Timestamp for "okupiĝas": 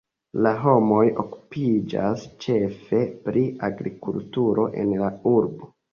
1.23-2.23